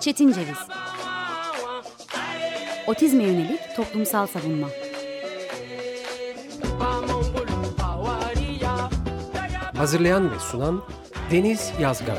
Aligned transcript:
Çetin 0.00 0.32
Ceviz. 0.32 0.58
Otizme 2.86 3.24
yönelik 3.24 3.60
toplumsal 3.76 4.26
savunma. 4.26 4.68
Hazırlayan 9.76 10.30
ve 10.30 10.38
sunan 10.38 10.82
Deniz 11.30 11.72
Yazgan. 11.80 12.18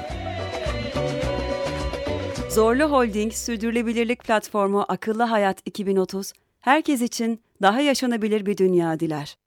Zorlu 2.50 2.84
Holding 2.84 3.34
Sürdürülebilirlik 3.34 4.24
Platformu 4.24 4.86
Akıllı 4.88 5.24
Hayat 5.24 5.58
2030, 5.66 6.34
herkes 6.60 7.02
için 7.02 7.42
daha 7.62 7.82
yaşanabilir 7.82 8.46
bir 8.46 8.58
dünya 8.58 9.00
diler. 9.00 9.38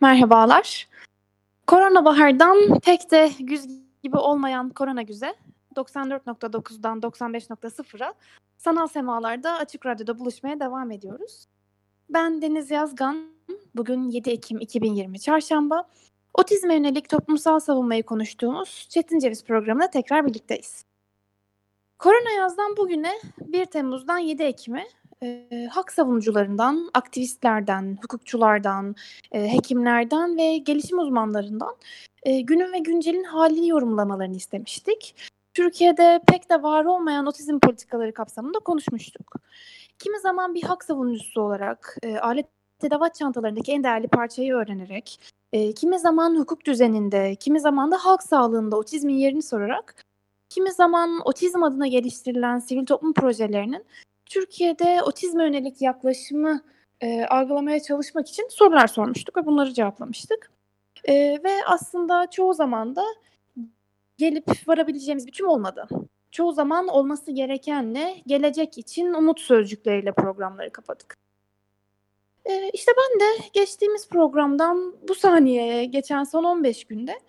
Merhabalar. 0.00 0.88
Korona 1.72 2.04
bahardan 2.04 2.78
pek 2.78 3.10
de 3.10 3.30
güz 3.40 3.66
gibi 4.02 4.16
olmayan 4.16 4.70
korona 4.70 5.02
güze 5.02 5.34
94.9'dan 5.76 7.00
95.0'a 7.00 8.14
sanal 8.56 8.86
semalarda 8.86 9.52
Açık 9.52 9.86
Radyo'da 9.86 10.18
buluşmaya 10.18 10.60
devam 10.60 10.90
ediyoruz. 10.90 11.46
Ben 12.10 12.42
Deniz 12.42 12.70
Yazgan. 12.70 13.16
Bugün 13.74 14.08
7 14.08 14.30
Ekim 14.30 14.60
2020 14.60 15.20
Çarşamba. 15.20 15.88
Otizme 16.34 16.74
yönelik 16.74 17.08
toplumsal 17.08 17.60
savunmayı 17.60 18.02
konuştuğumuz 18.02 18.86
Çetin 18.90 19.18
Ceviz 19.18 19.44
programında 19.44 19.90
tekrar 19.90 20.26
birlikteyiz. 20.26 20.84
Korona 21.98 22.30
yazdan 22.38 22.76
bugüne 22.76 23.12
1 23.40 23.66
Temmuz'dan 23.66 24.18
7 24.18 24.42
Ekim'e 24.42 24.84
e, 25.22 25.66
hak 25.70 25.92
savunucularından, 25.92 26.90
aktivistlerden, 26.94 27.98
hukukçulardan, 28.02 28.94
e, 29.32 29.52
hekimlerden 29.52 30.36
ve 30.36 30.58
gelişim 30.58 30.98
uzmanlarından 30.98 31.76
e, 32.22 32.40
günün 32.40 32.72
ve 32.72 32.78
güncelin 32.78 33.24
halini 33.24 33.68
yorumlamalarını 33.68 34.36
istemiştik. 34.36 35.14
Türkiye'de 35.54 36.20
pek 36.26 36.50
de 36.50 36.62
var 36.62 36.84
olmayan 36.84 37.26
otizm 37.26 37.58
politikaları 37.58 38.14
kapsamında 38.14 38.58
konuşmuştuk. 38.58 39.34
Kimi 39.98 40.20
zaman 40.20 40.54
bir 40.54 40.62
hak 40.62 40.84
savunucusu 40.84 41.40
olarak 41.40 41.96
e, 42.02 42.18
alet 42.18 42.46
edevat 42.84 43.14
çantalarındaki 43.14 43.72
en 43.72 43.84
değerli 43.84 44.08
parçayı 44.08 44.54
öğrenerek, 44.54 45.20
e, 45.52 45.72
kimi 45.72 45.98
zaman 45.98 46.38
hukuk 46.38 46.64
düzeninde, 46.64 47.34
kimi 47.34 47.60
zaman 47.60 47.90
da 47.90 47.96
halk 47.96 48.22
sağlığında 48.22 48.76
otizmin 48.76 49.14
yerini 49.14 49.42
sorarak, 49.42 50.04
kimi 50.48 50.72
zaman 50.72 51.20
otizm 51.24 51.62
adına 51.62 51.86
geliştirilen 51.86 52.58
sivil 52.58 52.86
toplum 52.86 53.12
projelerinin 53.12 53.84
Türkiye'de 54.32 55.02
otizme 55.02 55.44
yönelik 55.44 55.82
yaklaşımı 55.82 56.60
e, 57.00 57.24
algılamaya 57.24 57.80
çalışmak 57.80 58.28
için 58.28 58.48
sorular 58.50 58.86
sormuştuk 58.86 59.36
ve 59.36 59.46
bunları 59.46 59.74
cevaplamıştık. 59.74 60.50
E, 61.04 61.14
ve 61.44 61.50
aslında 61.66 62.30
çoğu 62.30 62.54
zaman 62.54 62.96
da 62.96 63.04
gelip 64.18 64.68
varabileceğimiz 64.68 65.26
bir 65.26 65.32
tüm 65.32 65.48
olmadı. 65.48 65.88
Çoğu 66.30 66.52
zaman 66.52 66.88
olması 66.88 67.32
gerekenle 67.32 68.22
gelecek 68.26 68.78
için 68.78 69.14
umut 69.14 69.40
sözcükleriyle 69.40 70.12
programları 70.12 70.70
kapadık. 70.70 71.16
E, 72.44 72.70
işte 72.70 72.92
ben 72.98 73.20
de 73.20 73.44
geçtiğimiz 73.52 74.08
programdan 74.08 74.96
bu 75.08 75.14
saniyeye 75.14 75.84
geçen 75.84 76.24
son 76.24 76.44
15 76.44 76.84
günde 76.84 77.20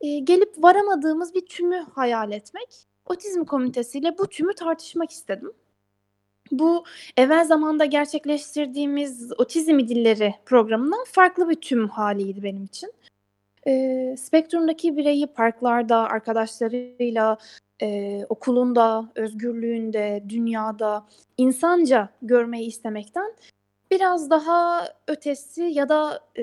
e, 0.00 0.18
gelip 0.18 0.54
varamadığımız 0.58 1.34
bir 1.34 1.46
tümü 1.46 1.86
hayal 1.94 2.32
etmek, 2.32 2.86
otizm 3.06 3.44
komitesiyle 3.44 4.18
bu 4.18 4.26
tümü 4.26 4.54
tartışmak 4.54 5.10
istedim. 5.10 5.52
Bu 6.50 6.84
evvel 7.16 7.44
zamanda 7.44 7.84
gerçekleştirdiğimiz 7.84 9.32
Otizm 9.38 9.78
Dilleri 9.78 10.34
programından 10.46 11.04
farklı 11.04 11.48
bir 11.48 11.54
tüm 11.54 11.88
haliydi 11.88 12.42
benim 12.42 12.64
için. 12.64 12.92
E, 13.66 14.14
spektrumdaki 14.18 14.96
bireyi 14.96 15.26
parklarda, 15.26 15.96
arkadaşlarıyla, 15.96 17.38
e, 17.82 18.20
okulunda, 18.28 19.12
özgürlüğünde, 19.14 20.22
dünyada 20.28 21.06
insanca 21.38 22.08
görmeyi 22.22 22.66
istemekten 22.66 23.32
biraz 23.90 24.30
daha 24.30 24.88
ötesi 25.08 25.62
ya 25.62 25.88
da 25.88 26.20
e, 26.38 26.42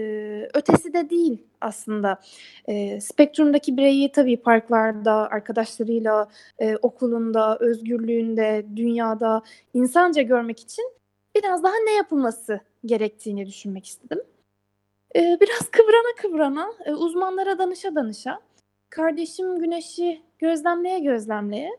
ötesi 0.53 0.93
de 0.93 1.09
değil 1.09 1.47
aslında. 1.61 2.19
E, 2.67 3.01
spektrumdaki 3.01 3.77
bireyi 3.77 4.11
tabii 4.11 4.37
parklarda, 4.37 5.13
arkadaşlarıyla, 5.13 6.29
e, 6.59 6.75
okulunda, 6.75 7.57
özgürlüğünde, 7.59 8.65
dünyada 8.75 9.41
insanca 9.73 10.21
görmek 10.21 10.59
için 10.59 10.91
biraz 11.35 11.63
daha 11.63 11.73
ne 11.85 11.91
yapılması 11.91 12.59
gerektiğini 12.85 13.45
düşünmek 13.45 13.85
istedim. 13.85 14.21
E, 15.15 15.37
biraz 15.41 15.69
kıvrana 15.71 16.15
kıvrana, 16.21 16.73
e, 16.85 16.93
uzmanlara 16.93 17.57
danışa 17.57 17.95
danışa, 17.95 18.39
kardeşim 18.89 19.59
Güneş'i 19.59 20.21
gözlemleye 20.39 20.99
gözlemleye 20.99 21.71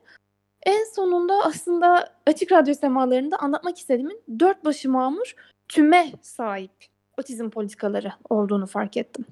en 0.66 0.84
sonunda 0.94 1.34
aslında 1.44 2.14
açık 2.26 2.52
radyo 2.52 2.74
semalarında 2.74 3.36
anlatmak 3.36 3.78
istediğimin 3.78 4.22
dört 4.38 4.64
başı 4.64 4.90
mamur 4.90 5.34
tüme 5.68 6.12
sahip 6.22 6.70
otizm 7.18 7.50
politikaları 7.50 8.12
olduğunu 8.30 8.66
fark 8.66 8.96
ettim. 8.96 9.26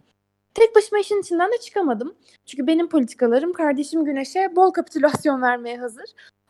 Tek 0.55 0.77
başıma 0.77 0.99
işin 0.99 1.21
içinden 1.21 1.53
de 1.53 1.59
çıkamadım. 1.59 2.15
Çünkü 2.47 2.67
benim 2.67 2.89
politikalarım 2.89 3.53
kardeşim 3.53 4.05
Güneş'e 4.05 4.57
bol 4.57 4.71
kapitülasyon 4.71 5.43
vermeye 5.43 5.77
hazır. 5.77 6.05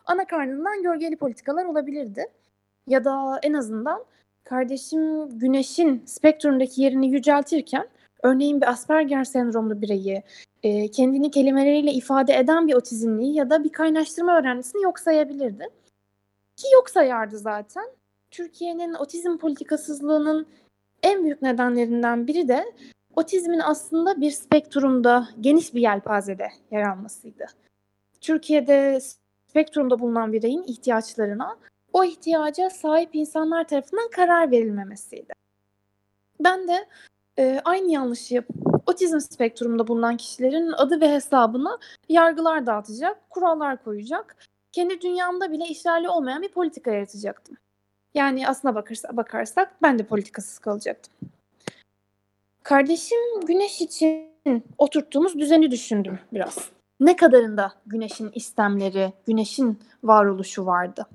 Ana 0.05 0.27
karnından 0.27 0.83
gölgeli 0.83 1.15
politikalar 1.15 1.65
olabilirdi. 1.65 2.25
Ya 2.87 3.03
da 3.03 3.39
en 3.43 3.53
azından 3.53 4.05
kardeşim 4.43 5.29
Güneş'in 5.39 6.03
spektrumdaki 6.05 6.81
yerini 6.81 7.07
yüceltirken 7.07 7.87
örneğin 8.23 8.61
bir 8.61 8.69
Asperger 8.69 9.23
sendromlu 9.23 9.81
bireyi, 9.81 10.23
e, 10.63 10.91
kendini 10.91 11.31
kelimeleriyle 11.31 11.91
ifade 11.91 12.33
eden 12.33 12.67
bir 12.67 12.73
otizmliyi 12.73 13.35
ya 13.35 13.49
da 13.49 13.63
bir 13.63 13.71
kaynaştırma 13.71 14.39
öğrencisini 14.39 14.83
yok 14.83 14.99
sayabilirdi. 14.99 15.69
Ki 16.55 16.67
yok 16.73 16.89
sayardı 16.89 17.37
zaten. 17.37 17.85
Türkiye'nin 18.33 18.93
otizm 18.93 19.37
politikasızlığının 19.37 20.47
en 21.03 21.23
büyük 21.23 21.41
nedenlerinden 21.41 22.27
biri 22.27 22.47
de 22.47 22.73
otizmin 23.15 23.59
aslında 23.59 24.21
bir 24.21 24.31
spektrumda, 24.31 25.27
geniş 25.41 25.73
bir 25.73 25.81
yelpazede 25.81 26.47
yer 26.71 26.81
almasıydı. 26.81 27.45
Türkiye'de 28.21 28.99
spektrumda 29.47 29.99
bulunan 29.99 30.33
bireyin 30.33 30.63
ihtiyaçlarına 30.63 31.57
o 31.93 32.03
ihtiyaca 32.03 32.69
sahip 32.69 33.09
insanlar 33.13 33.67
tarafından 33.67 34.09
karar 34.09 34.51
verilmemesiydi. 34.51 35.33
Ben 36.39 36.67
de 36.67 36.85
e, 37.39 37.61
aynı 37.65 37.91
yanlışı 37.91 38.33
yapıp 38.33 38.55
otizm 38.89 39.19
spektrumunda 39.19 39.87
bulunan 39.87 40.17
kişilerin 40.17 40.71
adı 40.71 41.01
ve 41.01 41.11
hesabına 41.11 41.79
yargılar 42.09 42.65
dağıtacak, 42.65 43.29
kurallar 43.29 43.83
koyacak, 43.83 44.35
kendi 44.71 45.01
dünyamda 45.01 45.51
bile 45.51 45.65
işlerli 45.65 46.09
olmayan 46.09 46.41
bir 46.41 46.51
politika 46.51 46.91
yaratacaktım. 46.91 47.57
Yani 48.15 48.47
aslına 48.47 48.75
bakarsa, 48.75 49.17
bakarsak 49.17 49.81
ben 49.81 49.99
de 49.99 50.03
politikasız 50.03 50.59
kalacaktım. 50.59 51.13
Kardeşim 52.63 53.17
Güneş 53.47 53.81
için 53.81 54.63
oturttuğumuz 54.77 55.39
düzeni 55.39 55.71
düşündüm 55.71 56.19
biraz. 56.33 56.69
Ne 56.99 57.15
kadarında 57.15 57.73
Güneş'in 57.85 58.31
istemleri, 58.35 59.13
Güneş'in 59.27 59.79
varoluşu 60.03 60.65
vardı. 60.65 61.07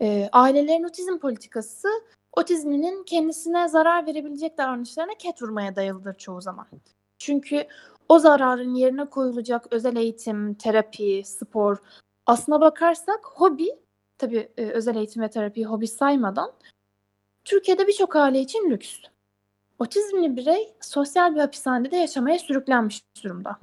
E, 0.00 0.28
ailelerin 0.32 0.84
otizm 0.84 1.18
politikası 1.18 1.88
otizminin 2.32 3.04
kendisine 3.04 3.68
zarar 3.68 4.06
verebilecek 4.06 4.58
davranışlarına 4.58 5.14
ket 5.18 5.42
vurmaya 5.42 5.76
dayalıdır 5.76 6.14
çoğu 6.14 6.40
zaman. 6.40 6.66
Çünkü 7.18 7.66
o 8.08 8.18
zararın 8.18 8.74
yerine 8.74 9.04
koyulacak 9.04 9.72
özel 9.72 9.96
eğitim, 9.96 10.54
terapi, 10.54 11.22
spor 11.24 11.76
aslına 12.26 12.60
bakarsak 12.60 13.20
hobi 13.24 13.68
tabii 14.18 14.48
e, 14.56 14.66
özel 14.66 14.96
eğitim 14.96 15.22
ve 15.22 15.30
terapiyi 15.30 15.66
hobi 15.66 15.88
saymadan 15.88 16.52
Türkiye'de 17.44 17.86
birçok 17.86 18.16
aile 18.16 18.40
için 18.40 18.70
lüks. 18.70 19.00
Otizmli 19.78 20.36
birey 20.36 20.74
sosyal 20.80 21.34
bir 21.34 21.40
hapishanede 21.40 21.96
yaşamaya 21.96 22.38
sürüklenmiş 22.38 23.02
durumda. 23.24 23.58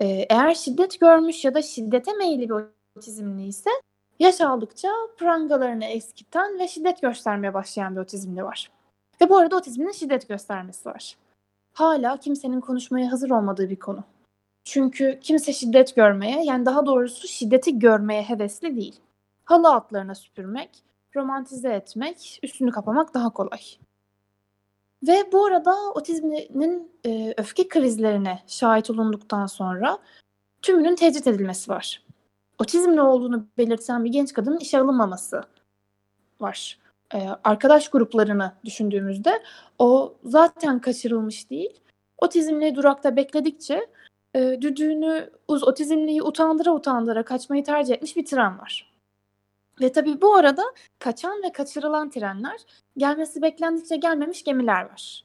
Ee, 0.00 0.06
eğer 0.06 0.54
şiddet 0.54 1.00
görmüş 1.00 1.44
ya 1.44 1.54
da 1.54 1.62
şiddete 1.62 2.12
meyilli 2.12 2.48
bir 2.48 2.54
otizmli 2.96 3.46
ise 3.46 3.70
yaş 4.18 4.40
aldıkça 4.40 4.88
prangalarını 5.18 5.84
eskiten 5.84 6.58
ve 6.58 6.68
şiddet 6.68 7.02
göstermeye 7.02 7.54
başlayan 7.54 7.96
bir 7.96 8.00
otizmli 8.00 8.44
var. 8.44 8.70
Ve 9.20 9.28
bu 9.28 9.36
arada 9.36 9.56
otizmin 9.56 9.92
şiddet 9.92 10.28
göstermesi 10.28 10.88
var. 10.88 11.16
Hala 11.72 12.16
kimsenin 12.16 12.60
konuşmaya 12.60 13.12
hazır 13.12 13.30
olmadığı 13.30 13.70
bir 13.70 13.78
konu. 13.78 14.04
Çünkü 14.64 15.18
kimse 15.22 15.52
şiddet 15.52 15.96
görmeye, 15.96 16.44
yani 16.44 16.66
daha 16.66 16.86
doğrusu 16.86 17.28
şiddeti 17.28 17.78
görmeye 17.78 18.22
hevesli 18.22 18.76
değil 18.76 19.00
halı 19.46 19.74
altlarına 19.74 20.14
süpürmek, 20.14 20.70
romantize 21.16 21.72
etmek, 21.72 22.40
üstünü 22.42 22.70
kapamak 22.70 23.14
daha 23.14 23.30
kolay. 23.30 23.60
Ve 25.06 25.32
bu 25.32 25.44
arada 25.44 25.74
otizminin 25.94 26.92
e, 27.06 27.34
öfke 27.36 27.68
krizlerine 27.68 28.42
şahit 28.46 28.90
olunduktan 28.90 29.46
sonra 29.46 29.98
tümünün 30.62 30.94
tecrit 30.94 31.26
edilmesi 31.26 31.70
var. 31.70 32.02
Otizmli 32.58 33.00
olduğunu 33.00 33.46
belirten 33.58 34.04
bir 34.04 34.10
genç 34.10 34.32
kadının 34.32 34.58
işe 34.58 34.78
alınmaması 34.78 35.42
var. 36.40 36.78
E, 37.14 37.28
arkadaş 37.44 37.88
gruplarını 37.88 38.52
düşündüğümüzde 38.64 39.42
o 39.78 40.14
zaten 40.24 40.80
kaçırılmış 40.80 41.50
değil. 41.50 41.80
Otizmli 42.18 42.74
durakta 42.74 43.16
bekledikçe 43.16 43.86
e, 44.34 44.58
düdüğünü 44.60 45.30
uz 45.48 45.64
otizmliyi 45.64 46.22
utandıra 46.22 46.74
utandıra 46.74 47.22
kaçmayı 47.22 47.64
tercih 47.64 47.94
etmiş 47.94 48.16
bir 48.16 48.24
tren 48.26 48.58
var. 48.58 48.95
Ve 49.80 49.92
tabii 49.92 50.20
bu 50.20 50.34
arada 50.34 50.62
kaçan 50.98 51.42
ve 51.42 51.52
kaçırılan 51.52 52.10
trenler, 52.10 52.60
gelmesi 52.96 53.42
beklendikçe 53.42 53.96
gelmemiş 53.96 54.44
gemiler 54.44 54.82
var. 54.82 55.24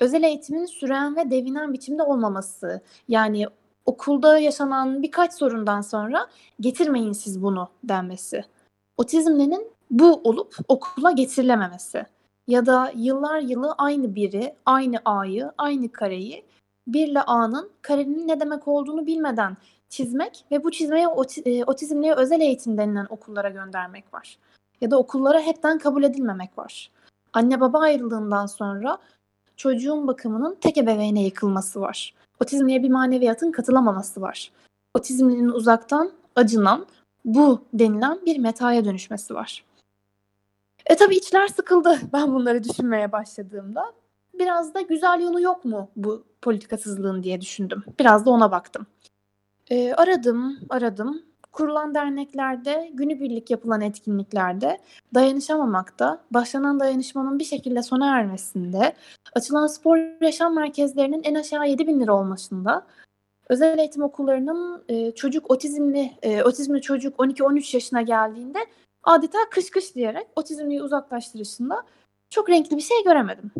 Özel 0.00 0.22
eğitimin 0.22 0.66
süren 0.66 1.16
ve 1.16 1.30
devinen 1.30 1.72
biçimde 1.72 2.02
olmaması, 2.02 2.80
yani 3.08 3.46
okulda 3.86 4.38
yaşanan 4.38 5.02
birkaç 5.02 5.32
sorundan 5.34 5.80
sonra 5.80 6.26
getirmeyin 6.60 7.12
siz 7.12 7.42
bunu 7.42 7.68
denmesi. 7.84 8.44
Otizmlinin 8.96 9.70
bu 9.90 10.20
olup 10.24 10.56
okula 10.68 11.10
getirilememesi 11.10 12.06
ya 12.48 12.66
da 12.66 12.92
yıllar 12.94 13.40
yılı 13.40 13.74
aynı 13.78 14.14
biri, 14.14 14.54
aynı 14.66 14.98
A'yı, 15.04 15.52
aynı 15.58 15.92
kareyi 15.92 16.44
bir 16.86 17.08
ile 17.08 17.22
A'nın 17.22 17.70
karenin 17.82 18.28
ne 18.28 18.40
demek 18.40 18.68
olduğunu 18.68 19.06
bilmeden 19.06 19.56
çizmek 19.88 20.44
ve 20.50 20.64
bu 20.64 20.70
çizmeye 20.70 21.08
oti, 21.08 21.64
otizmliye 21.66 22.14
özel 22.14 22.40
eğitim 22.40 22.78
denilen 22.78 23.06
okullara 23.10 23.48
göndermek 23.48 24.14
var. 24.14 24.38
Ya 24.80 24.90
da 24.90 24.98
okullara 24.98 25.40
hepten 25.40 25.78
kabul 25.78 26.02
edilmemek 26.02 26.58
var. 26.58 26.90
Anne 27.32 27.60
baba 27.60 27.78
ayrılığından 27.78 28.46
sonra 28.46 28.98
çocuğun 29.56 30.06
bakımının 30.08 30.56
tek 30.60 30.78
ebeveyne 30.78 31.24
yıkılması 31.24 31.80
var. 31.80 32.14
Otizmliye 32.40 32.82
bir 32.82 32.90
maneviyatın 32.90 33.52
katılamaması 33.52 34.20
var. 34.20 34.52
Otizmlinin 34.94 35.48
uzaktan 35.48 36.12
acınan 36.36 36.86
bu 37.24 37.60
denilen 37.74 38.18
bir 38.26 38.38
metaya 38.38 38.84
dönüşmesi 38.84 39.34
var. 39.34 39.64
E 40.86 40.96
tabi 40.96 41.16
içler 41.16 41.48
sıkıldı 41.48 41.98
ben 42.12 42.34
bunları 42.34 42.64
düşünmeye 42.64 43.12
başladığımda. 43.12 43.92
Biraz 44.34 44.74
da 44.74 44.80
güzel 44.80 45.20
yolu 45.20 45.40
yok 45.40 45.64
mu 45.64 45.90
bu 45.96 46.24
politikasızlığın 46.42 47.22
diye 47.22 47.40
düşündüm. 47.40 47.84
Biraz 47.98 48.26
da 48.26 48.30
ona 48.30 48.50
baktım. 48.50 48.86
E, 49.70 49.94
aradım, 49.94 50.58
aradım. 50.68 51.22
Kurulan 51.52 51.94
derneklerde, 51.94 52.90
günübirlik 52.94 53.50
yapılan 53.50 53.80
etkinliklerde, 53.80 54.78
dayanışamamakta, 55.14 56.24
başlanan 56.30 56.80
dayanışmanın 56.80 57.38
bir 57.38 57.44
şekilde 57.44 57.82
sona 57.82 58.16
ermesinde, 58.16 58.96
açılan 59.34 59.66
spor 59.66 60.22
yaşam 60.22 60.54
merkezlerinin 60.54 61.22
en 61.24 61.34
aşağı 61.34 61.68
7 61.68 61.86
bin 61.86 62.00
lira 62.00 62.14
olmasında, 62.14 62.86
özel 63.48 63.78
eğitim 63.78 64.02
okullarının 64.02 64.84
e, 64.88 65.12
çocuk 65.12 65.50
otizmli, 65.50 66.12
e, 66.22 66.42
otizmli 66.42 66.82
çocuk 66.82 67.18
12-13 67.20 67.74
yaşına 67.74 68.02
geldiğinde 68.02 68.58
adeta 69.02 69.38
kış 69.50 69.70
kış 69.70 69.94
diyerek 69.94 70.26
otizmliyi 70.36 70.82
uzaklaştırışında 70.82 71.82
çok 72.30 72.50
renkli 72.50 72.76
bir 72.76 72.82
şey 72.82 73.04
göremedim. 73.04 73.52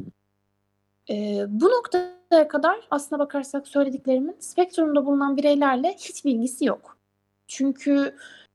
E, 1.10 1.44
bu 1.48 1.70
noktaya 2.26 2.48
kadar 2.48 2.80
aslına 2.90 3.18
bakarsak 3.18 3.68
söylediklerimin 3.68 4.36
spektrumda 4.38 5.06
bulunan 5.06 5.36
bireylerle 5.36 5.94
hiç 5.98 6.24
bilgisi 6.24 6.64
yok. 6.64 6.96
Çünkü 7.46 8.14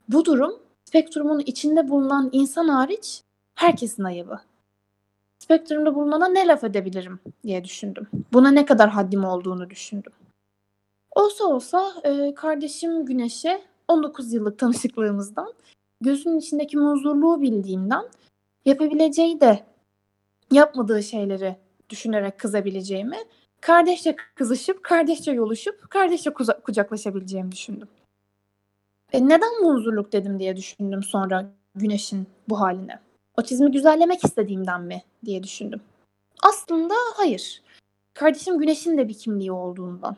bu 0.09 0.25
durum 0.25 0.59
spektrumun 0.85 1.39
içinde 1.39 1.89
bulunan 1.89 2.29
insan 2.31 2.67
hariç 2.67 3.23
herkesin 3.55 4.03
ayıbı. 4.03 4.39
Spektrumda 5.39 5.95
bulunana 5.95 6.27
ne 6.27 6.47
laf 6.47 6.63
edebilirim 6.63 7.19
diye 7.43 7.63
düşündüm. 7.63 8.07
Buna 8.33 8.51
ne 8.51 8.65
kadar 8.65 8.89
haddim 8.89 9.25
olduğunu 9.25 9.69
düşündüm. 9.69 10.13
Olsa 11.15 11.43
olsa 11.43 11.93
e, 12.03 12.33
kardeşim 12.33 13.05
Güneş'e 13.05 13.61
19 13.87 14.33
yıllık 14.33 14.59
tanışıklığımızdan 14.59 15.53
gözünün 16.01 16.39
içindeki 16.39 16.77
muzurluğu 16.77 17.41
bildiğimden 17.41 18.05
yapabileceği 18.65 19.41
de 19.41 19.63
yapmadığı 20.51 21.03
şeyleri 21.03 21.55
düşünerek 21.89 22.39
kızabileceğimi, 22.39 23.17
kardeşçe 23.61 24.15
kızışıp, 24.35 24.83
kardeşçe 24.83 25.31
yoluşup, 25.31 25.89
kardeşçe 25.89 26.29
kucaklaşabileceğimi 26.63 27.51
düşündüm. 27.51 27.87
E 29.13 29.27
neden 29.27 29.61
muzurluk 29.61 30.13
dedim 30.13 30.39
diye 30.39 30.55
düşündüm 30.55 31.03
sonra 31.03 31.51
güneşin 31.75 32.27
bu 32.49 32.59
haline. 32.59 32.99
Otizmi 33.37 33.71
güzellemek 33.71 34.25
istediğimden 34.25 34.81
mi 34.81 35.03
diye 35.25 35.43
düşündüm. 35.43 35.81
Aslında 36.43 36.93
hayır. 37.15 37.61
Kardeşim 38.13 38.59
Güneş'in 38.59 38.97
de 38.97 39.07
bir 39.07 39.13
kimliği 39.13 39.51
olduğundan. 39.51 40.17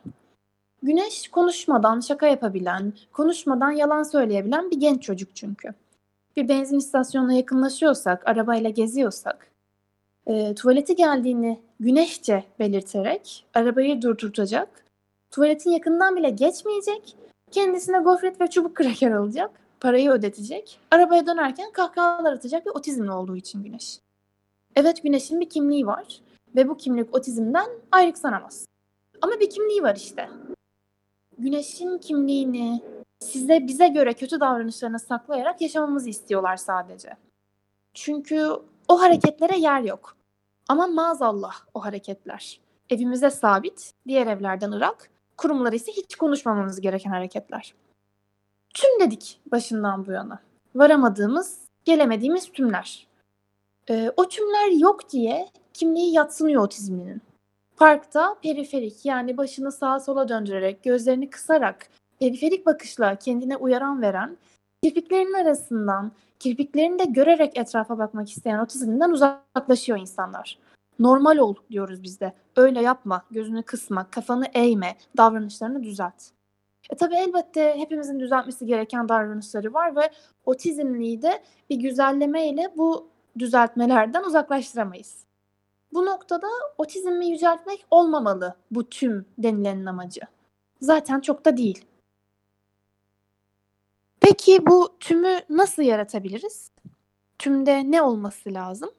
Güneş 0.83 1.27
konuşmadan 1.27 1.99
şaka 1.99 2.27
yapabilen, 2.27 2.93
konuşmadan 3.11 3.71
yalan 3.71 4.03
söyleyebilen 4.03 4.71
bir 4.71 4.79
genç 4.79 5.03
çocuk 5.03 5.35
çünkü. 5.35 5.73
Bir 6.35 6.47
benzin 6.47 6.77
istasyonuna 6.77 7.33
yakınlaşıyorsak, 7.33 8.27
arabayla 8.27 8.69
geziyorsak, 8.69 9.51
e, 10.27 10.55
tuvaleti 10.55 10.95
geldiğini 10.95 11.59
güneşçe 11.79 12.43
belirterek 12.59 13.45
arabayı 13.53 14.01
durduracak, 14.01 14.85
tuvaletin 15.31 15.71
yakından 15.71 16.15
bile 16.15 16.29
geçmeyecek, 16.29 17.15
kendisine 17.51 17.99
gofret 17.99 18.41
ve 18.41 18.47
çubuk 18.47 18.75
kraker 18.75 19.11
alacak, 19.11 19.51
parayı 19.79 20.09
ödetecek, 20.09 20.79
arabaya 20.91 21.27
dönerken 21.27 21.71
kahkahalar 21.71 22.33
atacak 22.33 22.67
ve 22.67 22.71
otizmli 22.71 23.11
olduğu 23.11 23.35
için 23.35 23.63
Güneş. 23.63 23.99
Evet 24.75 25.03
Güneş'in 25.03 25.39
bir 25.39 25.49
kimliği 25.49 25.87
var 25.87 26.21
ve 26.55 26.69
bu 26.69 26.77
kimlik 26.77 27.15
otizmden 27.15 27.69
ayrıksanamaz. 27.91 28.65
Ama 29.21 29.39
bir 29.39 29.49
kimliği 29.49 29.83
var 29.83 29.95
işte. 29.95 30.29
Güneş'in 31.37 31.97
kimliğini 31.97 32.81
size 33.19 33.67
bize 33.67 33.87
göre 33.87 34.13
kötü 34.13 34.39
davranışlarını 34.39 34.99
saklayarak 34.99 35.61
yaşamamızı 35.61 36.09
istiyorlar 36.09 36.57
sadece. 36.57 37.09
Çünkü 37.93 38.49
o 38.93 39.01
hareketlere 39.01 39.57
yer 39.57 39.81
yok. 39.81 40.15
Ama 40.67 40.87
maazallah 40.87 41.53
o 41.73 41.85
hareketler. 41.85 42.59
Evimize 42.89 43.29
sabit, 43.29 43.93
diğer 44.07 44.27
evlerden 44.27 44.71
ırak, 44.71 45.09
kurumlar 45.37 45.73
ise 45.73 45.91
hiç 45.91 46.15
konuşmamamız 46.15 46.81
gereken 46.81 47.09
hareketler. 47.09 47.73
Tüm 48.73 48.99
dedik 48.99 49.39
başından 49.51 50.05
bu 50.05 50.11
yana. 50.11 50.39
Varamadığımız, 50.75 51.57
gelemediğimiz 51.85 52.51
tümler. 52.51 53.07
Ee, 53.89 54.11
o 54.17 54.27
tümler 54.27 54.71
yok 54.71 55.09
diye 55.09 55.49
kimliği 55.73 56.13
yatsınıyor 56.13 56.63
otizminin. 56.63 57.21
Parkta 57.77 58.35
periferik 58.43 59.05
yani 59.05 59.37
başını 59.37 59.71
sağa 59.71 59.99
sola 59.99 60.29
döndürerek, 60.29 60.83
gözlerini 60.83 61.29
kısarak, 61.29 61.89
periferik 62.19 62.65
bakışla 62.65 63.15
kendine 63.15 63.57
uyaran 63.57 64.01
veren, 64.01 64.37
kirpiklerinin 64.83 65.33
arasından, 65.33 66.11
kirpiklerini 66.43 66.99
de 66.99 67.05
görerek 67.05 67.57
etrafa 67.57 67.97
bakmak 67.97 68.31
isteyen 68.31 68.59
otizmden 68.59 69.09
uzaklaşıyor 69.09 69.99
insanlar. 69.99 70.59
Normal 70.99 71.37
ol 71.37 71.55
diyoruz 71.71 72.03
biz 72.03 72.19
de. 72.19 72.33
Öyle 72.55 72.81
yapma, 72.81 73.25
gözünü 73.31 73.63
kısma, 73.63 74.09
kafanı 74.09 74.45
eğme, 74.53 74.95
davranışlarını 75.17 75.83
düzelt. 75.83 76.23
E 76.89 76.95
tabii 76.95 77.15
elbette 77.15 77.73
hepimizin 77.77 78.19
düzeltmesi 78.19 78.65
gereken 78.65 79.09
davranışları 79.09 79.73
var 79.73 79.95
ve 79.95 80.09
otizmliyi 80.45 81.21
de 81.21 81.43
bir 81.69 81.75
güzelleme 81.75 82.49
ile 82.49 82.73
bu 82.77 83.07
düzeltmelerden 83.39 84.23
uzaklaştıramayız. 84.23 85.25
Bu 85.93 86.05
noktada 86.05 86.47
otizmi 86.77 87.27
yüceltmek 87.27 87.85
olmamalı 87.91 88.55
bu 88.71 88.89
tüm 88.89 89.25
denilenin 89.37 89.85
amacı. 89.85 90.21
Zaten 90.81 91.19
çok 91.19 91.45
da 91.45 91.57
değil. 91.57 91.85
Peki 94.23 94.65
bu 94.65 94.97
tümü 94.99 95.39
nasıl 95.49 95.83
yaratabiliriz? 95.83 96.71
Tümde 97.39 97.91
ne 97.91 98.01
olması 98.01 98.53
lazım? 98.53 98.89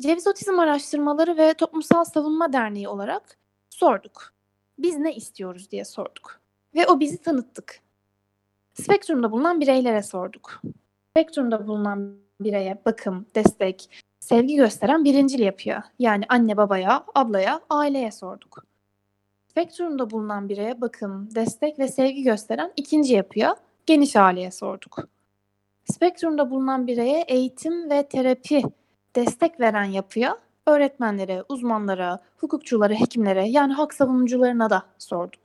Ceviz 0.00 0.26
Otizm 0.26 0.58
Araştırmaları 0.58 1.36
ve 1.36 1.54
Toplumsal 1.54 2.04
Savunma 2.04 2.52
Derneği 2.52 2.88
olarak 2.88 3.38
sorduk. 3.70 4.32
Biz 4.78 4.96
ne 4.96 5.14
istiyoruz 5.14 5.70
diye 5.70 5.84
sorduk. 5.84 6.40
Ve 6.74 6.86
o 6.86 7.00
bizi 7.00 7.18
tanıttık. 7.18 7.80
Spektrumda 8.74 9.32
bulunan 9.32 9.60
bireylere 9.60 10.02
sorduk. 10.02 10.62
Spektrumda 11.10 11.66
bulunan 11.66 12.16
bireye 12.40 12.82
bakım, 12.86 13.26
destek, 13.34 14.04
sevgi 14.20 14.56
gösteren 14.56 15.04
birincil 15.04 15.40
yapıya 15.40 15.84
yani 15.98 16.24
anne 16.28 16.56
babaya, 16.56 17.04
ablaya, 17.14 17.60
aileye 17.70 18.10
sorduk. 18.10 18.64
Spektrumda 19.50 20.10
bulunan 20.10 20.48
bireye 20.48 20.80
bakım, 20.80 21.34
destek 21.34 21.78
ve 21.78 21.88
sevgi 21.88 22.22
gösteren 22.22 22.72
ikinci 22.76 23.14
yapıya 23.14 23.56
geniş 23.86 24.16
aileye 24.16 24.50
sorduk. 24.50 24.98
Spektrumda 25.92 26.50
bulunan 26.50 26.86
bireye 26.86 27.24
eğitim 27.28 27.90
ve 27.90 28.08
terapi 28.08 28.62
destek 29.16 29.60
veren 29.60 29.84
yapıya 29.84 30.38
öğretmenlere, 30.66 31.44
uzmanlara, 31.48 32.22
hukukçulara, 32.36 32.94
hekimlere 32.94 33.48
yani 33.48 33.72
hak 33.72 33.94
savunucularına 33.94 34.70
da 34.70 34.82
sorduk. 34.98 35.40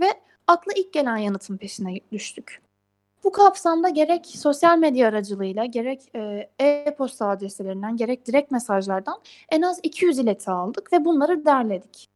Ve 0.00 0.08
akla 0.46 0.72
ilk 0.76 0.92
gelen 0.92 1.16
yanıtın 1.16 1.56
peşine 1.56 2.00
düştük. 2.12 2.62
Bu 3.24 3.32
kapsamda 3.32 3.88
gerek 3.88 4.26
sosyal 4.26 4.78
medya 4.78 5.08
aracılığıyla 5.08 5.64
gerek 5.64 6.14
e, 6.14 6.50
e-posta 6.58 7.28
adreslerinden 7.28 7.96
gerek 7.96 8.26
direkt 8.26 8.50
mesajlardan 8.50 9.20
en 9.48 9.62
az 9.62 9.80
200 9.82 10.18
ileti 10.18 10.50
aldık 10.50 10.92
ve 10.92 11.04
bunları 11.04 11.44
derledik. 11.44 12.08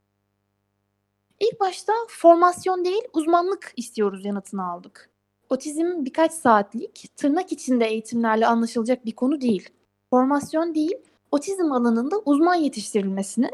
İlk 1.40 1.60
başta 1.60 1.92
formasyon 2.08 2.84
değil 2.84 3.02
uzmanlık 3.12 3.72
istiyoruz 3.76 4.24
yanıtını 4.24 4.70
aldık. 4.70 5.13
Otizm 5.50 6.04
birkaç 6.04 6.32
saatlik 6.32 7.16
tırnak 7.16 7.52
içinde 7.52 7.86
eğitimlerle 7.86 8.46
anlaşılacak 8.46 9.06
bir 9.06 9.12
konu 9.12 9.40
değil. 9.40 9.68
Formasyon 10.10 10.74
değil, 10.74 10.94
otizm 11.30 11.72
alanında 11.72 12.16
uzman 12.24 12.54
yetiştirilmesini 12.54 13.50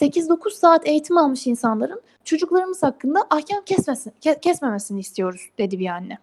8-9 0.00 0.50
saat 0.50 0.88
eğitim 0.88 1.18
almış 1.18 1.46
insanların 1.46 2.00
çocuklarımız 2.24 2.82
hakkında 2.82 3.20
ahkam 3.30 3.64
kesmesin, 3.66 4.12
ke- 4.22 4.40
kesmemesini 4.40 5.00
istiyoruz 5.00 5.50
dedi 5.58 5.78
bir 5.78 5.86
anne. 5.86 6.18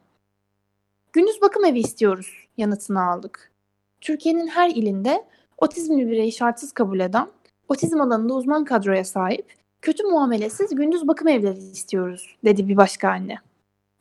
Gündüz 1.13 1.41
bakım 1.41 1.65
evi 1.65 1.79
istiyoruz 1.79 2.47
yanıtını 2.57 3.03
aldık. 3.03 3.51
Türkiye'nin 4.01 4.47
her 4.47 4.69
ilinde 4.69 5.25
otizmli 5.57 6.07
bireyi 6.07 6.31
şartsız 6.31 6.71
kabul 6.71 6.99
eden, 6.99 7.27
otizm 7.69 8.01
alanında 8.01 8.33
uzman 8.33 8.65
kadroya 8.65 9.05
sahip, 9.05 9.53
kötü 9.81 10.03
muamelesiz 10.03 10.75
gündüz 10.75 11.07
bakım 11.07 11.27
evleri 11.27 11.57
istiyoruz 11.57 12.35
dedi 12.45 12.67
bir 12.67 12.77
başka 12.77 13.09
anne. 13.09 13.37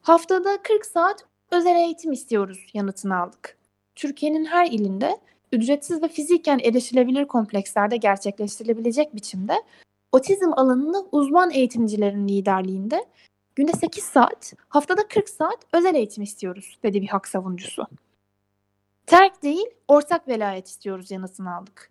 Haftada 0.08 0.62
40 0.62 0.86
saat 0.86 1.24
özel 1.50 1.76
eğitim 1.76 2.12
istiyoruz 2.12 2.66
yanıtını 2.74 3.16
aldık. 3.16 3.58
Türkiye'nin 3.94 4.44
her 4.44 4.66
ilinde 4.66 5.18
ücretsiz 5.52 6.02
ve 6.02 6.08
fiziken 6.08 6.58
erişilebilir 6.58 7.24
komplekslerde 7.24 7.96
gerçekleştirilebilecek 7.96 9.14
biçimde 9.14 9.54
otizm 10.12 10.52
alanında 10.52 11.04
uzman 11.12 11.50
eğitimcilerin 11.50 12.28
liderliğinde 12.28 13.06
günde 13.56 13.72
8 13.72 14.04
saat, 14.04 14.52
haftada 14.68 15.08
40 15.08 15.28
saat 15.28 15.58
özel 15.72 15.94
eğitim 15.94 16.22
istiyoruz 16.22 16.78
dedi 16.82 17.02
bir 17.02 17.08
hak 17.08 17.28
savunucusu. 17.28 17.86
Terk 19.06 19.42
değil, 19.42 19.66
ortak 19.88 20.28
velayet 20.28 20.68
istiyoruz 20.68 21.10
yanıtını 21.10 21.54
aldık. 21.56 21.90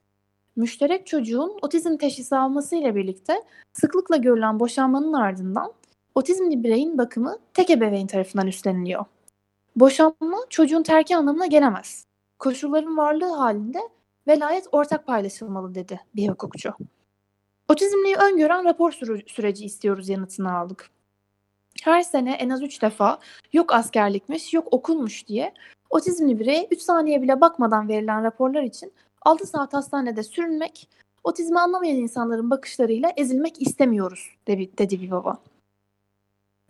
Müşterek 0.55 1.07
çocuğun 1.07 1.59
otizm 1.62 1.97
teşhisi 1.97 2.36
almasıyla 2.36 2.95
birlikte 2.95 3.43
sıklıkla 3.74 4.17
görülen 4.17 4.59
boşanmanın 4.59 5.13
ardından 5.13 5.74
otizmli 6.17 6.63
bireyin 6.63 6.97
bakımı 6.97 7.38
tek 7.53 7.69
ebeveyn 7.69 8.07
tarafından 8.07 8.47
üstleniliyor. 8.47 9.05
Boşanma 9.75 10.38
çocuğun 10.50 10.83
terki 10.83 11.17
anlamına 11.17 11.45
gelemez. 11.45 12.05
Koşulların 12.39 12.97
varlığı 12.97 13.36
halinde 13.36 13.79
velayet 14.27 14.67
ortak 14.71 15.05
paylaşılmalı 15.07 15.75
dedi 15.75 16.00
bir 16.15 16.29
hukukçu. 16.29 16.74
Otizmliği 17.69 18.15
öngören 18.15 18.65
rapor 18.65 18.91
süreci 19.27 19.65
istiyoruz 19.65 20.09
yanıtını 20.09 20.57
aldık. 20.57 20.89
Her 21.83 22.01
sene 22.01 22.33
en 22.33 22.50
az 22.50 22.63
3 22.63 22.81
defa 22.81 23.19
yok 23.53 23.74
askerlikmiş, 23.74 24.53
yok 24.53 24.67
okulmuş 24.71 25.27
diye 25.27 25.53
otizmli 25.89 26.39
bireye 26.39 26.67
3 26.71 26.81
saniye 26.81 27.21
bile 27.21 27.41
bakmadan 27.41 27.88
verilen 27.88 28.24
raporlar 28.24 28.63
için 28.63 28.93
6 29.21 29.47
saat 29.47 29.74
hastanede 29.74 30.24
sürünmek, 30.24 30.89
otizmi 31.24 31.59
anlamayan 31.59 31.97
insanların 31.97 32.50
bakışlarıyla 32.50 33.13
ezilmek 33.17 33.62
istemiyoruz 33.62 34.36
dedi, 34.47 35.01
bir 35.01 35.12
baba. 35.12 35.38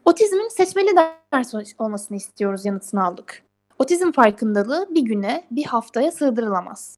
Otizmin 0.08 0.50
seçmeli 0.50 0.96
ders 1.34 1.54
olmasını 1.80 2.18
istiyoruz 2.18 2.66
yanıtını 2.66 3.06
aldık. 3.06 3.44
Otizm 3.80 4.12
farkındalığı 4.12 4.88
bir 4.90 5.02
güne, 5.02 5.48
bir 5.52 5.64
haftaya 5.66 6.12
sığdırılamaz. 6.12 6.98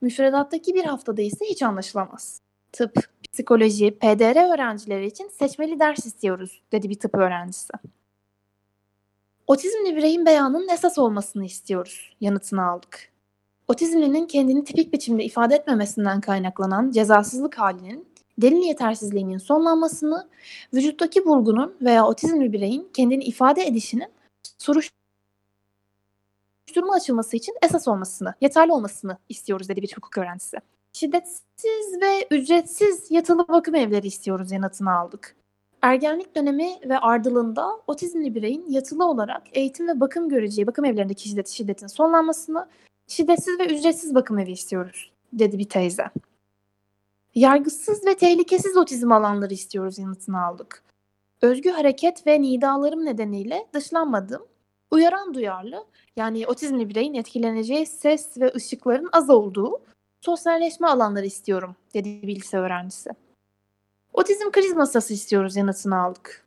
Müfredattaki 0.00 0.74
bir 0.74 0.84
haftada 0.84 1.22
ise 1.22 1.44
hiç 1.44 1.62
anlaşılamaz. 1.62 2.40
Tıp, 2.72 3.08
psikoloji, 3.32 3.98
PDR 3.98 4.54
öğrencileri 4.54 5.06
için 5.06 5.28
seçmeli 5.28 5.78
ders 5.78 6.06
istiyoruz, 6.06 6.62
dedi 6.72 6.90
bir 6.90 6.98
tıp 6.98 7.14
öğrencisi. 7.14 7.72
Otizmli 9.46 9.96
bireyin 9.96 10.26
beyanının 10.26 10.68
esas 10.68 10.98
olmasını 10.98 11.44
istiyoruz, 11.44 12.16
yanıtını 12.20 12.66
aldık. 12.66 13.12
Otizmlinin 13.68 14.26
kendini 14.26 14.64
tipik 14.64 14.92
biçimde 14.92 15.24
ifade 15.24 15.54
etmemesinden 15.54 16.20
kaynaklanan 16.20 16.90
cezasızlık 16.90 17.58
halinin 17.58 18.08
delil 18.38 18.62
yetersizliğinin 18.62 19.38
sonlanmasını, 19.38 20.28
vücuttaki 20.74 21.24
bulgunun 21.24 21.76
veya 21.80 22.06
otizmli 22.06 22.52
bireyin 22.52 22.88
kendini 22.94 23.24
ifade 23.24 23.62
edişinin 23.62 24.08
soruşturma 24.58 24.94
açılması 26.94 27.36
için 27.36 27.54
esas 27.62 27.88
olmasını, 27.88 28.34
yeterli 28.40 28.72
olmasını 28.72 29.18
istiyoruz 29.28 29.68
dedi 29.68 29.82
bir 29.82 29.92
hukuk 29.96 30.18
öğrencisi. 30.18 30.56
Şiddetsiz 30.92 32.00
ve 32.02 32.26
ücretsiz 32.30 33.10
yatılı 33.10 33.48
bakım 33.48 33.74
evleri 33.74 34.06
istiyoruz 34.06 34.52
yanıtını 34.52 34.92
aldık. 34.92 35.36
Ergenlik 35.82 36.36
dönemi 36.36 36.70
ve 36.84 36.98
ardılığında 36.98 37.70
otizmli 37.86 38.34
bireyin 38.34 38.70
yatılı 38.70 39.04
olarak 39.04 39.42
eğitim 39.52 39.88
ve 39.88 40.00
bakım 40.00 40.28
göreceği 40.28 40.66
bakım 40.66 40.84
evlerindeki 40.84 41.28
şiddet, 41.28 41.48
şiddetin 41.48 41.86
sonlanmasını, 41.86 42.68
şiddetsiz 43.06 43.60
ve 43.60 43.66
ücretsiz 43.66 44.14
bakım 44.14 44.38
evi 44.38 44.52
istiyoruz 44.52 45.12
dedi 45.32 45.58
bir 45.58 45.68
teyze. 45.68 46.04
Yargısız 47.34 48.06
ve 48.06 48.16
tehlikesiz 48.16 48.76
otizm 48.76 49.12
alanları 49.12 49.54
istiyoruz 49.54 49.98
yanıtını 49.98 50.44
aldık. 50.44 50.82
Özgü 51.42 51.70
hareket 51.70 52.26
ve 52.26 52.42
nidalarım 52.42 53.04
nedeniyle 53.04 53.66
dışlanmadığım, 53.74 54.46
uyaran 54.90 55.34
duyarlı 55.34 55.84
yani 56.16 56.46
otizmli 56.46 56.88
bireyin 56.88 57.14
etkileneceği 57.14 57.86
ses 57.86 58.38
ve 58.38 58.52
ışıkların 58.54 59.08
az 59.12 59.30
olduğu 59.30 59.80
sosyalleşme 60.20 60.88
alanları 60.88 61.26
istiyorum 61.26 61.76
dedi 61.94 62.22
bir 62.22 62.36
lise 62.36 62.58
öğrencisi. 62.58 63.10
Otizm 64.12 64.50
kriz 64.50 64.76
masası 64.76 65.14
istiyoruz 65.14 65.56
yanıtını 65.56 66.02
aldık. 66.02 66.46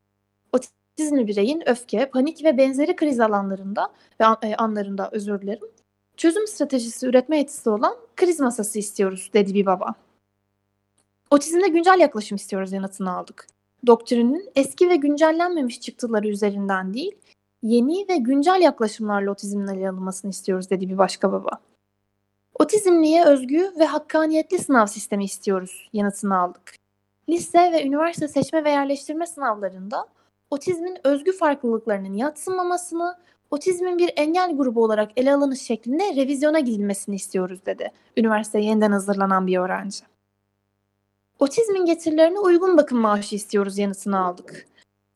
Otizmli 0.54 1.28
bireyin 1.28 1.70
öfke, 1.70 2.10
panik 2.10 2.44
ve 2.44 2.58
benzeri 2.58 2.96
kriz 2.96 3.20
alanlarında 3.20 3.94
ve 4.20 4.26
e, 4.42 4.56
anlarında 4.56 5.10
özür 5.12 5.42
dilerim 5.42 5.68
çözüm 6.18 6.48
stratejisi 6.48 7.08
üretme 7.08 7.38
yetisi 7.38 7.70
olan 7.70 7.96
kriz 8.16 8.40
masası 8.40 8.80
istiyoruz 8.80 9.30
dedi 9.34 9.54
bir 9.54 9.66
baba. 9.66 9.96
Otizmde 11.32 11.68
güncel 11.68 12.00
yaklaşım 12.00 12.36
istiyoruz 12.36 12.72
yanıtını 12.72 13.18
aldık. 13.18 13.48
Doktrinin 13.88 14.50
eski 14.56 14.90
ve 14.90 14.96
güncellenmemiş 14.96 15.82
çıktıları 15.82 16.28
üzerinden 16.28 16.94
değil, 16.94 17.16
yeni 17.64 18.06
ve 18.10 18.18
güncel 18.18 18.62
yaklaşımlarla 18.62 19.32
otizmin 19.32 19.68
ele 19.68 19.90
alınmasını 19.90 20.32
istiyoruz 20.32 20.70
dedi 20.70 20.90
bir 20.90 20.98
başka 20.98 21.32
baba. 21.32 21.50
Otizmliye 22.60 23.26
özgü 23.26 23.72
ve 23.80 23.86
hakkaniyetli 23.86 24.60
sınav 24.60 24.86
sistemi 24.86 25.26
istiyoruz 25.26 25.90
yanıtını 25.94 26.38
aldık. 26.38 26.76
Lise 27.30 27.72
ve 27.72 27.86
üniversite 27.86 28.28
seçme 28.28 28.64
ve 28.64 28.70
yerleştirme 28.70 29.28
sınavlarında 29.28 30.08
otizmin 30.50 30.98
özgü 31.04 31.32
farklılıklarının 31.32 32.14
yatsınmamasını, 32.14 33.18
otizmin 33.52 33.98
bir 33.98 34.14
engel 34.16 34.58
grubu 34.58 34.84
olarak 34.84 35.12
ele 35.16 35.34
alınış 35.34 35.62
şeklinde 35.62 36.16
revizyona 36.16 36.60
gidilmesini 36.60 37.16
istiyoruz 37.16 37.66
dedi. 37.66 37.92
Üniversiteye 38.18 38.66
yeniden 38.66 38.92
hazırlanan 38.92 39.48
bir 39.48 39.58
öğrenci. 39.58 40.11
Otizmin 41.42 41.86
getirilerine 41.86 42.40
uygun 42.40 42.78
bakım 42.78 43.00
maaşı 43.00 43.36
istiyoruz 43.36 43.78
yanıtını 43.78 44.20
aldık. 44.26 44.68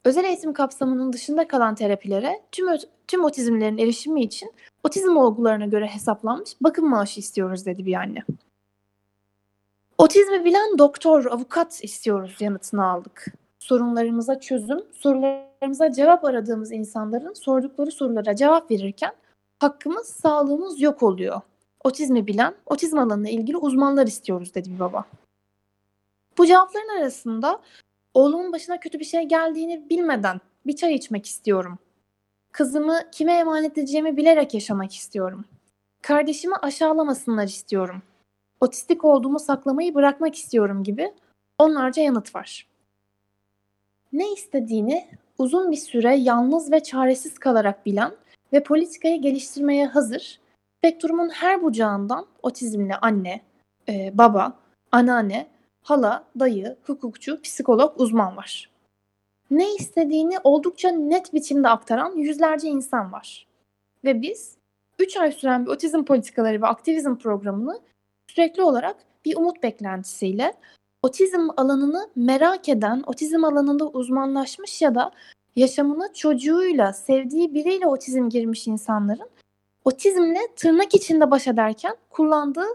Özel 0.06 0.24
eğitim 0.24 0.54
kapsamının 0.54 1.14
dışında 1.14 1.48
kalan 1.48 1.76
terapilere 1.76 2.42
tüm, 2.52 2.68
tüm 3.08 3.24
otizmlerin 3.24 3.78
erişimi 3.78 4.22
için 4.22 4.54
otizm 4.84 5.18
olgularına 5.18 5.66
göre 5.66 5.88
hesaplanmış 5.88 6.52
bakım 6.62 6.90
maaşı 6.90 7.20
istiyoruz 7.20 7.66
dedi 7.66 7.86
bir 7.86 7.94
anne. 7.94 8.24
Otizmi 9.98 10.46
bilen 10.46 10.78
doktor, 10.78 11.26
avukat 11.26 11.84
istiyoruz 11.84 12.36
yanıtını 12.40 12.86
aldık. 12.86 13.26
Sorunlarımıza 13.60 14.40
çözüm, 14.40 14.82
sorularımıza 14.94 15.92
cevap 15.92 16.26
aradığımız 16.26 16.72
insanların 16.72 17.34
sordukları 17.34 17.92
sorulara 17.92 18.36
cevap 18.36 18.72
verirken 18.72 19.14
hakkımız, 19.60 20.08
sağlığımız 20.08 20.82
yok 20.82 21.04
oluyor. 21.04 21.42
Otizmi 21.84 22.28
bilen, 22.28 22.56
otizm 22.66 22.98
alanına 22.98 23.30
ilgili 23.30 23.58
uzmanlar 23.58 24.08
istiyoruz 24.08 24.56
dedi 24.56 24.74
bir 24.74 24.80
baba. 24.80 25.06
Bu 26.38 26.46
cevapların 26.46 27.00
arasında 27.00 27.62
oğlumun 28.14 28.54
başına 28.54 28.80
kötü 28.80 29.00
bir 29.00 29.06
şey 29.06 29.24
geldiğini 29.24 29.90
bilmeden 29.90 30.42
bir 30.66 30.76
çay 30.76 30.94
içmek 30.94 31.26
istiyorum. 31.26 31.80
Kızımı 32.52 33.00
kime 33.12 33.34
emanet 33.34 33.78
edeceğimi 33.78 34.18
bilerek 34.18 34.54
yaşamak 34.54 34.96
istiyorum. 34.96 35.46
Kardeşimi 36.02 36.56
aşağılamasınlar 36.56 37.48
istiyorum. 37.48 38.02
Otistik 38.62 39.06
olduğumu 39.06 39.40
saklamayı 39.40 39.96
bırakmak 39.96 40.36
istiyorum 40.36 40.84
gibi 40.84 41.14
onlarca 41.60 42.02
yanıt 42.04 42.36
var. 42.36 42.68
Ne 44.14 44.34
istediğini 44.34 45.08
uzun 45.38 45.72
bir 45.72 45.78
süre 45.78 46.16
yalnız 46.16 46.72
ve 46.72 46.84
çaresiz 46.84 47.40
kalarak 47.40 47.86
bilen 47.86 48.12
ve 48.54 48.64
politikayı 48.64 49.22
geliştirmeye 49.22 49.86
hazır, 49.86 50.40
spektrumun 50.78 51.30
her 51.30 51.64
bucağından 51.64 52.26
otizmli 52.44 52.96
anne, 52.96 53.42
e, 53.90 54.18
baba, 54.18 54.60
anneanne 54.92 55.48
hala, 55.86 56.28
dayı, 56.40 56.78
hukukçu, 56.84 57.42
psikolog, 57.42 58.02
uzman 58.02 58.38
var. 58.38 58.70
Ne 59.52 59.76
istediğini 59.76 60.38
oldukça 60.44 60.90
net 60.90 61.34
biçimde 61.34 61.70
aktaran 61.70 62.16
yüzlerce 62.18 62.68
insan 62.68 63.12
var. 63.12 63.48
Ve 64.04 64.22
biz 64.22 64.58
3 65.00 65.18
ay 65.18 65.32
süren 65.32 65.66
bir 65.66 65.72
otizm 65.72 66.04
politikaları 66.04 66.62
ve 66.62 66.68
aktivizm 66.68 67.16
programını 67.16 67.80
sürekli 68.28 68.64
olarak 68.64 68.96
bir 69.26 69.38
umut 69.38 69.64
beklentisiyle 69.64 70.54
otizm 71.04 71.50
alanını 71.58 72.10
merak 72.16 72.70
eden, 72.70 73.04
otizm 73.08 73.44
alanında 73.44 73.88
uzmanlaşmış 73.88 74.82
ya 74.82 74.96
da 74.96 75.12
yaşamını 75.56 76.14
çocuğuyla, 76.14 76.94
sevdiği 76.94 77.54
biriyle 77.54 77.88
otizm 77.88 78.30
girmiş 78.30 78.68
insanların 78.68 79.30
otizmle 79.84 80.40
tırnak 80.56 80.96
içinde 80.96 81.32
baş 81.32 81.48
ederken 81.48 81.96
kullandığı 82.10 82.68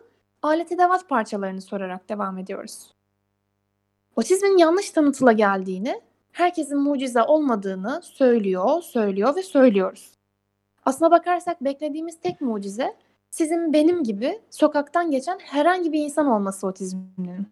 alet 0.43 0.73
edevat 0.73 1.09
parçalarını 1.09 1.61
sorarak 1.61 2.09
devam 2.09 2.39
ediyoruz 2.39 3.00
otizmin 4.17 4.59
yanlış 4.59 4.91
tanıtıla 4.91 5.33
geldiğini, 5.33 6.01
herkesin 6.33 6.79
mucize 6.79 7.23
olmadığını 7.23 8.01
söylüyor, 8.03 8.83
söylüyor 8.83 9.37
ve 9.37 9.43
söylüyoruz. 9.43 10.11
Aslına 10.85 11.11
bakarsak 11.11 11.65
beklediğimiz 11.65 12.21
tek 12.21 12.41
mucize 12.41 12.97
sizin 13.31 13.73
benim 13.73 14.05
gibi 14.05 14.41
sokaktan 14.51 15.11
geçen 15.11 15.39
herhangi 15.39 15.93
bir 15.93 16.01
insan 16.01 16.27
olması 16.27 16.67
otizminin. 16.67 17.47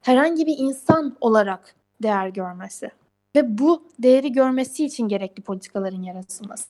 herhangi 0.00 0.46
bir 0.46 0.58
insan 0.58 1.16
olarak 1.20 1.74
değer 2.02 2.28
görmesi 2.28 2.90
ve 3.36 3.58
bu 3.58 3.82
değeri 3.98 4.32
görmesi 4.32 4.84
için 4.84 5.08
gerekli 5.08 5.42
politikaların 5.42 6.02
yaratılması. 6.02 6.68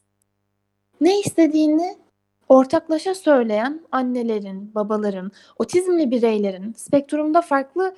Ne 1.00 1.20
istediğini 1.20 1.96
ortaklaşa 2.48 3.14
söyleyen 3.14 3.80
annelerin, 3.92 4.74
babaların, 4.74 5.32
otizmli 5.58 6.10
bireylerin, 6.10 6.72
spektrumda 6.72 7.42
farklı 7.42 7.96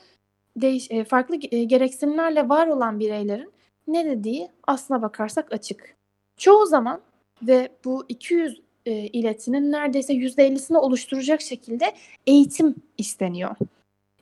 değiş, 0.56 0.90
e, 0.90 1.04
farklı 1.04 1.38
e, 1.50 1.64
gereksinimlerle 1.64 2.49
var 2.49 2.66
olan 2.66 3.00
bireylerin 3.00 3.52
ne 3.87 4.04
dediği 4.04 4.49
aslına 4.66 5.02
bakarsak 5.02 5.52
açık. 5.52 5.97
Çoğu 6.37 6.66
zaman 6.66 7.00
ve 7.42 7.68
bu 7.85 8.04
200 8.09 8.61
e, 8.87 8.92
iletinin 8.92 9.73
neredeyse 9.73 10.12
%50'sini 10.12 10.76
oluşturacak 10.76 11.40
şekilde 11.40 11.92
eğitim 12.26 12.75
isteniyor. 12.99 13.56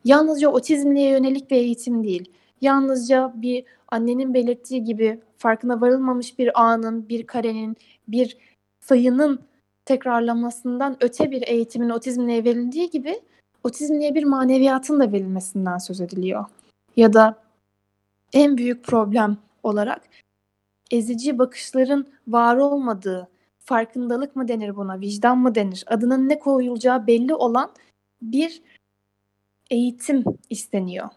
Yalnızca 0.04 0.48
otizmliye 0.48 1.10
yönelik 1.10 1.50
bir 1.50 1.56
eğitim 1.56 2.04
değil. 2.04 2.32
Yalnızca 2.60 3.32
bir 3.34 3.64
annenin 3.88 4.34
belirttiği 4.34 4.84
gibi 4.84 5.20
farkına 5.38 5.80
varılmamış 5.80 6.38
bir 6.38 6.62
anın, 6.62 7.08
bir 7.08 7.26
karenin, 7.26 7.76
bir 8.08 8.36
sayının 8.80 9.40
tekrarlamasından 9.84 10.96
öte 11.00 11.30
bir 11.30 11.42
eğitimin 11.48 11.90
otizmliye 11.90 12.44
verildiği 12.44 12.90
gibi 12.90 13.20
otizmliye 13.64 14.14
bir 14.14 14.24
maneviyatın 14.24 15.00
da 15.00 15.12
verilmesinden 15.12 15.78
söz 15.78 16.00
ediliyor. 16.00 16.44
Ya 16.96 17.12
da 17.12 17.38
en 18.32 18.58
büyük 18.58 18.84
problem 18.84 19.36
olarak 19.62 20.02
ezici 20.90 21.38
bakışların 21.38 22.06
var 22.28 22.56
olmadığı, 22.56 23.28
farkındalık 23.58 24.36
mı 24.36 24.48
denir 24.48 24.76
buna, 24.76 25.00
vicdan 25.00 25.38
mı 25.38 25.54
denir, 25.54 25.84
adının 25.86 26.28
ne 26.28 26.38
koyulacağı 26.38 27.06
belli 27.06 27.34
olan 27.34 27.70
bir 28.22 28.62
eğitim 29.70 30.24
isteniyor. 30.50 31.08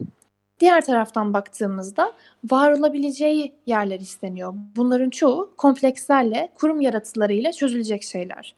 Diğer 0.60 0.86
taraftan 0.86 1.34
baktığımızda 1.34 2.14
var 2.52 2.72
olabileceği 2.72 3.56
yerler 3.66 4.00
isteniyor. 4.00 4.54
Bunların 4.76 5.10
çoğu 5.10 5.54
komplekslerle, 5.58 6.52
kurum 6.56 6.82
yaratılarıyla 6.82 7.52
çözülecek 7.52 8.04
şeyler. 8.04 8.56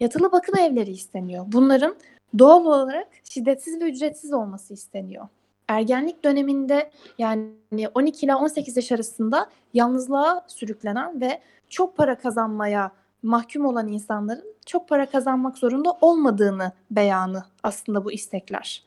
Yatılı 0.00 0.32
bakım 0.32 0.58
evleri 0.58 0.90
isteniyor. 0.90 1.44
Bunların 1.48 1.96
doğal 2.38 2.64
olarak 2.64 3.08
şiddetsiz 3.30 3.80
ve 3.80 3.84
ücretsiz 3.90 4.32
olması 4.32 4.74
isteniyor. 4.74 5.28
Ergenlik 5.68 6.24
döneminde 6.24 6.90
yani 7.18 7.88
12 7.94 8.26
ile 8.26 8.34
18 8.34 8.76
yaş 8.76 8.92
arasında 8.92 9.50
yalnızlığa 9.74 10.44
sürüklenen 10.48 11.20
ve 11.20 11.40
çok 11.68 11.96
para 11.96 12.18
kazanmaya 12.18 12.92
mahkum 13.22 13.66
olan 13.66 13.88
insanların 13.88 14.54
çok 14.66 14.88
para 14.88 15.06
kazanmak 15.06 15.58
zorunda 15.58 15.92
olmadığını 16.00 16.72
beyanı 16.90 17.44
aslında 17.62 18.04
bu 18.04 18.12
istekler. 18.12 18.84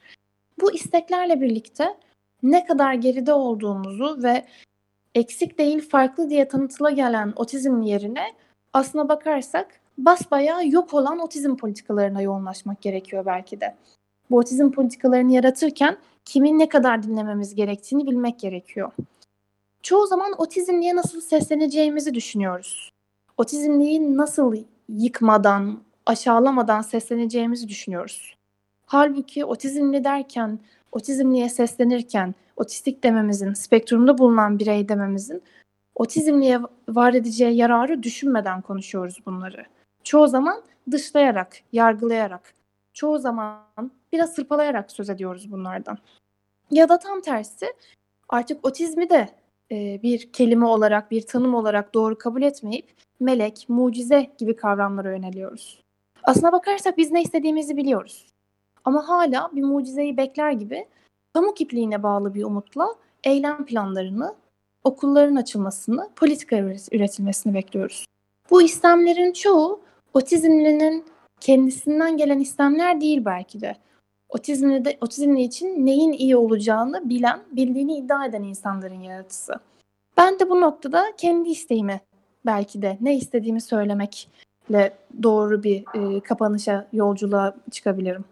Bu 0.61 0.73
isteklerle 0.73 1.41
birlikte 1.41 1.97
ne 2.43 2.65
kadar 2.65 2.93
geride 2.93 3.33
olduğumuzu 3.33 4.23
ve 4.23 4.45
eksik 5.15 5.57
değil 5.57 5.89
farklı 5.89 6.29
diye 6.29 6.47
tanıtıla 6.47 6.89
gelen 6.89 7.33
otizm 7.35 7.81
yerine 7.81 8.25
aslına 8.73 9.09
bakarsak 9.09 9.67
basbayağı 9.97 10.67
yok 10.67 10.93
olan 10.93 11.19
otizm 11.19 11.55
politikalarına 11.55 12.21
yoğunlaşmak 12.21 12.81
gerekiyor 12.81 13.25
belki 13.25 13.61
de. 13.61 13.75
Bu 14.29 14.37
otizm 14.37 14.71
politikalarını 14.71 15.31
yaratırken 15.31 15.97
kimin 16.25 16.59
ne 16.59 16.69
kadar 16.69 17.03
dinlememiz 17.03 17.55
gerektiğini 17.55 18.07
bilmek 18.07 18.39
gerekiyor. 18.39 18.91
Çoğu 19.83 20.07
zaman 20.07 20.33
otizmliye 20.37 20.95
nasıl 20.95 21.21
sesleneceğimizi 21.21 22.13
düşünüyoruz. 22.13 22.91
Otizmliği 23.37 24.17
nasıl 24.17 24.55
yıkmadan, 24.89 25.79
aşağılamadan 26.05 26.81
sesleneceğimizi 26.81 27.67
düşünüyoruz. 27.67 28.35
Halbuki 28.85 29.45
otizmli 29.45 30.03
derken, 30.03 30.59
otizmliye 30.91 31.49
seslenirken, 31.49 32.35
otistik 32.55 33.03
dememizin, 33.03 33.53
spektrumda 33.53 34.17
bulunan 34.17 34.59
birey 34.59 34.89
dememizin 34.89 35.43
otizmliye 35.95 36.59
var 36.89 37.13
edeceği 37.13 37.57
yararı 37.57 38.03
düşünmeden 38.03 38.61
konuşuyoruz 38.61 39.17
bunları. 39.25 39.65
Çoğu 40.05 40.27
zaman 40.27 40.61
dışlayarak, 40.91 41.57
yargılayarak, 41.71 42.53
çoğu 42.93 43.19
zaman 43.19 43.91
biraz 44.13 44.33
sırpalayarak 44.33 44.91
söz 44.91 45.09
ediyoruz 45.09 45.51
bunlardan. 45.51 45.97
Ya 46.71 46.89
da 46.89 46.99
tam 46.99 47.21
tersi 47.21 47.65
artık 48.29 48.67
otizmi 48.67 49.09
de 49.09 49.29
e, 49.71 49.99
bir 50.03 50.31
kelime 50.31 50.65
olarak, 50.65 51.11
bir 51.11 51.21
tanım 51.21 51.55
olarak 51.55 51.93
doğru 51.93 52.17
kabul 52.17 52.41
etmeyip 52.41 52.93
melek, 53.19 53.65
mucize 53.67 54.31
gibi 54.37 54.55
kavramlara 54.55 55.11
yöneliyoruz. 55.11 55.81
Aslına 56.23 56.51
bakarsak 56.51 56.97
biz 56.97 57.11
ne 57.11 57.21
istediğimizi 57.21 57.77
biliyoruz. 57.77 58.25
Ama 58.83 59.07
hala 59.07 59.49
bir 59.53 59.63
mucizeyi 59.63 60.17
bekler 60.17 60.51
gibi 60.51 60.87
pamuk 61.33 61.61
ipliğine 61.61 62.03
bağlı 62.03 62.33
bir 62.33 62.43
umutla 62.43 62.95
eylem 63.23 63.65
planlarını, 63.65 64.35
okulların 64.83 65.35
açılmasını, 65.35 66.09
politika 66.15 66.55
üretilmesini 66.91 67.53
bekliyoruz. 67.53 68.05
Bu 68.49 68.61
istemlerin 68.61 69.33
çoğu 69.33 69.84
otizmlinin 70.15 71.05
kendisinden 71.39 72.17
gelen 72.17 72.39
istemler 72.39 73.01
değil 73.01 73.25
belki 73.25 73.61
de. 73.61 73.75
Otizmli, 74.29 74.85
de, 74.85 74.97
otizmli 75.01 75.41
için 75.41 75.85
neyin 75.85 76.11
iyi 76.11 76.37
olacağını 76.37 77.09
bilen, 77.09 77.39
bildiğini 77.51 77.97
iddia 77.97 78.25
eden 78.25 78.43
insanların 78.43 78.99
yaratısı. 78.99 79.53
Ben 80.17 80.39
de 80.39 80.49
bu 80.49 80.61
noktada 80.61 81.05
kendi 81.17 81.49
isteğimi 81.49 82.01
belki 82.45 82.81
de 82.81 82.97
ne 83.01 83.15
istediğimi 83.15 83.61
söylemekle 83.61 84.93
doğru 85.23 85.63
bir 85.63 85.83
e, 85.93 86.19
kapanışa, 86.19 86.87
yolculuğa 86.93 87.55
çıkabilirim. 87.71 88.25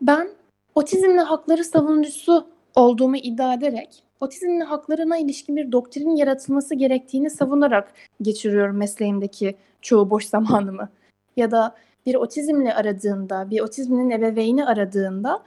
Ben 0.00 0.28
otizmli 0.74 1.20
hakları 1.20 1.64
savunucusu 1.64 2.46
olduğumu 2.74 3.16
iddia 3.16 3.54
ederek 3.54 4.02
otizmli 4.22 4.64
haklarına 4.64 5.18
ilişkin 5.18 5.56
bir 5.56 5.72
doktrinin 5.72 6.16
yaratılması 6.16 6.74
gerektiğini 6.74 7.30
savunarak 7.30 7.92
geçiriyorum 8.22 8.76
mesleğimdeki 8.76 9.56
çoğu 9.82 10.10
boş 10.10 10.24
zamanımı. 10.24 10.88
Ya 11.36 11.50
da 11.50 11.74
bir 12.06 12.14
otizmle 12.14 12.74
aradığında, 12.74 13.50
bir 13.50 13.60
otizminin 13.60 14.10
ebeveyni 14.10 14.66
aradığında 14.66 15.42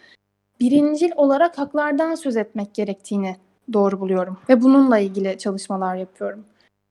birincil 0.60 1.12
olarak 1.15 1.58
haklardan 1.58 2.15
söz 2.15 2.38
etmek 2.38 2.74
gerektiğini 2.74 3.36
doğru 3.74 4.00
buluyorum 4.00 4.38
ve 4.50 4.62
bununla 4.62 5.00
ilgili 5.00 5.38
çalışmalar 5.38 5.95
yapıyorum. 5.95 6.45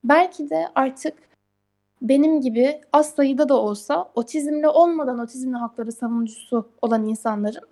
Belki 0.04 0.50
de 0.50 0.68
artık 0.74 1.14
benim 2.02 2.40
gibi 2.40 2.80
az 2.92 3.10
sayıda 3.14 3.48
da 3.48 3.54
olsa 3.54 4.10
otizmle 4.14 4.68
olmadan 4.68 5.18
otizmli 5.18 5.56
hakları 5.56 5.92
savunucusu 5.92 6.68
olan 6.82 7.06
insanların 7.06 7.64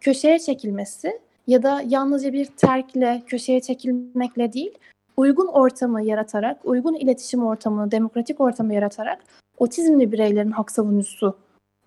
köşeye 0.00 0.38
çekilmesi 0.38 1.20
ya 1.46 1.62
da 1.62 1.82
yalnızca 1.86 2.32
bir 2.32 2.46
terkle, 2.46 3.22
köşeye 3.26 3.60
çekilmekle 3.60 4.52
değil, 4.52 4.78
uygun 5.16 5.46
ortamı 5.46 6.02
yaratarak, 6.02 6.60
uygun 6.64 6.94
iletişim 6.94 7.44
ortamını, 7.44 7.90
demokratik 7.90 8.40
ortamı 8.40 8.74
yaratarak 8.74 9.24
otizmli 9.62 10.12
bireylerin 10.12 10.50
hak 10.50 10.70
savunucusu 10.70 11.36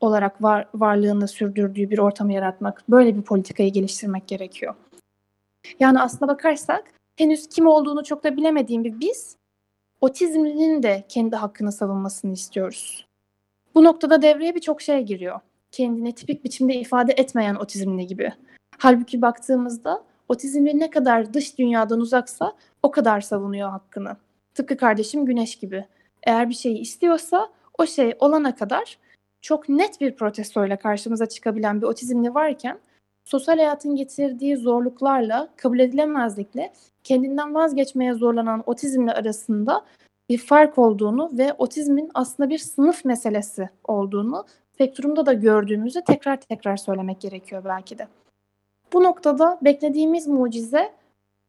olarak 0.01 0.43
var, 0.43 0.67
varlığını 0.75 1.27
sürdürdüğü 1.27 1.89
bir 1.89 1.97
ortamı 1.97 2.33
yaratmak, 2.33 2.83
böyle 2.89 3.15
bir 3.17 3.21
politikayı 3.21 3.73
geliştirmek 3.73 4.27
gerekiyor. 4.27 4.75
Yani 5.79 6.01
aslına 6.01 6.31
bakarsak 6.31 6.83
henüz 7.15 7.47
kim 7.49 7.67
olduğunu 7.67 8.03
çok 8.03 8.23
da 8.23 8.37
bilemediğim 8.37 8.83
bir 8.83 8.99
biz, 8.99 9.35
otizmlinin 10.01 10.83
de 10.83 11.03
kendi 11.09 11.35
hakkını 11.35 11.71
savunmasını 11.71 12.33
istiyoruz. 12.33 13.07
Bu 13.75 13.83
noktada 13.83 14.21
devreye 14.21 14.55
birçok 14.55 14.81
şey 14.81 15.03
giriyor. 15.03 15.39
Kendini 15.71 16.13
tipik 16.13 16.43
biçimde 16.43 16.75
ifade 16.75 17.13
etmeyen 17.13 17.55
otizmli 17.55 18.07
gibi. 18.07 18.33
Halbuki 18.77 19.21
baktığımızda 19.21 20.03
otizmli 20.29 20.79
ne 20.79 20.89
kadar 20.89 21.33
dış 21.33 21.57
dünyadan 21.57 21.99
uzaksa 21.99 22.53
o 22.83 22.91
kadar 22.91 23.21
savunuyor 23.21 23.69
hakkını. 23.69 24.17
Tıpkı 24.53 24.77
kardeşim 24.77 25.25
Güneş 25.25 25.55
gibi. 25.55 25.85
Eğer 26.23 26.49
bir 26.49 26.55
şeyi 26.55 26.77
istiyorsa 26.77 27.49
o 27.77 27.85
şey 27.85 28.13
olana 28.19 28.55
kadar 28.55 28.97
çok 29.41 29.69
net 29.69 30.01
bir 30.01 30.15
protestoyla 30.15 30.77
karşımıza 30.77 31.25
çıkabilen 31.25 31.81
bir 31.81 31.87
otizmli 31.87 32.33
varken 32.33 32.79
sosyal 33.25 33.57
hayatın 33.57 33.95
getirdiği 33.95 34.57
zorluklarla, 34.57 35.49
kabul 35.55 35.79
edilemezlikle 35.79 36.73
kendinden 37.03 37.55
vazgeçmeye 37.55 38.13
zorlanan 38.13 38.63
otizmle 38.65 39.13
arasında 39.13 39.85
bir 40.29 40.37
fark 40.37 40.77
olduğunu 40.77 41.29
ve 41.37 41.53
otizmin 41.53 42.11
aslında 42.13 42.49
bir 42.49 42.57
sınıf 42.57 43.05
meselesi 43.05 43.69
olduğunu 43.83 44.45
spektrumda 44.73 45.25
da 45.25 45.33
gördüğümüzü 45.33 46.01
tekrar 46.01 46.41
tekrar 46.41 46.77
söylemek 46.77 47.21
gerekiyor 47.21 47.61
belki 47.65 47.97
de. 47.97 48.07
Bu 48.93 49.03
noktada 49.03 49.59
beklediğimiz 49.61 50.27
mucize 50.27 50.93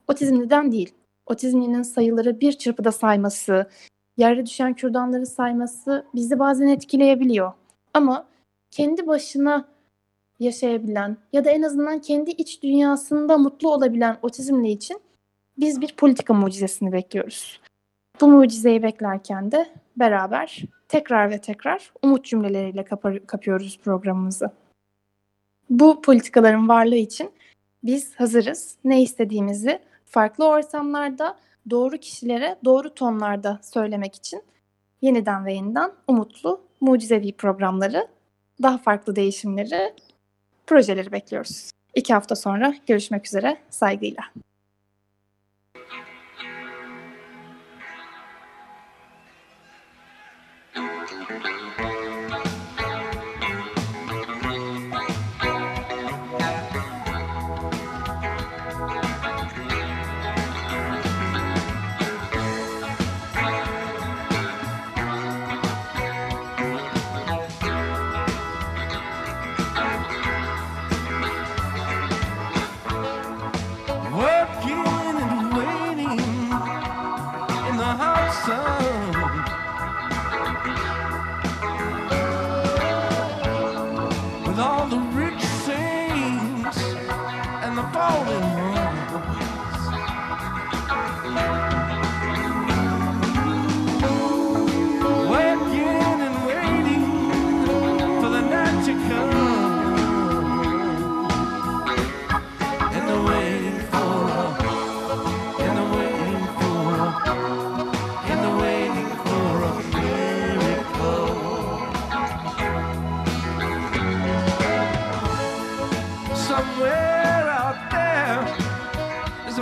otizmliden 0.08 0.72
değil. 0.72 0.94
Otizmlinin 1.26 1.82
sayıları 1.82 2.40
bir 2.40 2.52
çırpıda 2.52 2.92
sayması, 2.92 3.66
yerde 4.16 4.46
düşen 4.46 4.74
kürdanları 4.74 5.26
sayması 5.26 6.06
bizi 6.14 6.38
bazen 6.38 6.66
etkileyebiliyor. 6.66 7.52
Ama 7.94 8.26
kendi 8.70 9.06
başına 9.06 9.68
yaşayabilen 10.40 11.16
ya 11.32 11.44
da 11.44 11.50
en 11.50 11.62
azından 11.62 11.98
kendi 11.98 12.30
iç 12.30 12.62
dünyasında 12.62 13.38
mutlu 13.38 13.72
olabilen 13.74 14.16
otizmli 14.22 14.70
için 14.70 15.00
biz 15.58 15.80
bir 15.80 15.94
politika 15.96 16.34
mucizesini 16.34 16.92
bekliyoruz. 16.92 17.60
Bu 18.20 18.28
mucizeyi 18.28 18.82
beklerken 18.82 19.52
de 19.52 19.68
beraber 19.96 20.62
tekrar 20.88 21.30
ve 21.30 21.40
tekrar 21.40 21.92
umut 22.02 22.24
cümleleriyle 22.24 22.84
kapıyoruz 23.26 23.78
programımızı. 23.78 24.50
Bu 25.70 26.02
politikaların 26.02 26.68
varlığı 26.68 26.96
için 26.96 27.30
Biz 27.86 28.14
hazırız. 28.14 28.76
Ne 28.84 29.02
istediğimizi 29.02 29.78
farklı 30.06 30.48
ortamlarda, 30.48 31.36
doğru 31.70 31.96
kişilere, 31.96 32.56
doğru 32.64 32.94
tonlarda 32.94 33.58
söylemek 33.62 34.14
için 34.14 34.42
yeniden 35.02 35.46
ve 35.46 35.54
yeniden 35.54 35.92
umutlu, 36.08 36.60
mucizevi 36.80 37.32
programları, 37.32 38.08
daha 38.62 38.78
farklı 38.78 39.16
değişimleri, 39.16 39.94
projeleri 40.66 41.12
bekliyoruz. 41.12 41.70
İki 41.94 42.14
hafta 42.14 42.36
sonra 42.36 42.74
görüşmek 42.86 43.26
üzere 43.26 43.56
saygıyla. 43.70 44.22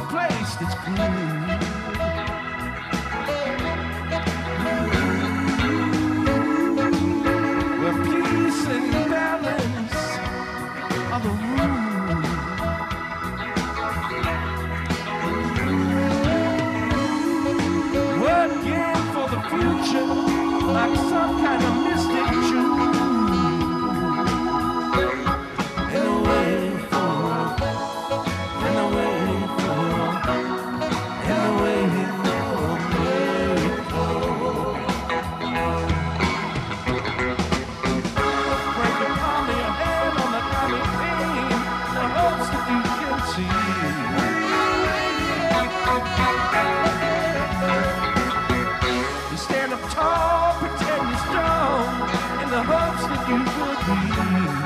place 0.09 0.55
that's 0.57 0.75
clean. 0.75 0.95
Working 18.21 18.95
for 19.13 19.27
the 19.29 19.41
future 19.51 20.05
like 20.73 20.97
some 20.97 21.33
kind 21.43 21.63
of 21.63 21.84
you 53.29 53.45
for 53.47 54.59
be. 54.59 54.64